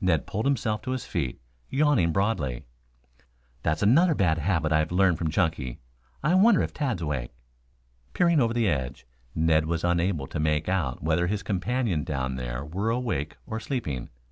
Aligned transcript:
Ned 0.00 0.24
pulled 0.24 0.44
himself 0.46 0.82
to 0.82 0.92
his 0.92 1.04
feet, 1.04 1.40
yawning 1.68 2.12
broadly. 2.12 2.62
"That's 3.64 3.82
another 3.82 4.14
bad 4.14 4.38
habit 4.38 4.70
I 4.70 4.78
have 4.78 4.92
learned 4.92 5.18
from 5.18 5.30
Chunky. 5.30 5.80
I 6.22 6.36
wonder 6.36 6.62
if 6.62 6.72
Tad's 6.72 7.02
awake." 7.02 7.32
Peering 8.12 8.40
over 8.40 8.54
the 8.54 8.68
edge, 8.68 9.04
Ned 9.34 9.66
was 9.66 9.82
unable 9.82 10.28
to 10.28 10.38
make 10.38 10.68
out 10.68 11.02
whether 11.02 11.26
his 11.26 11.42
companion 11.42 12.04
down 12.04 12.36
there 12.36 12.64
were 12.64 12.90
awake 12.90 13.36
or 13.48 13.58
sleeping. 13.58 14.10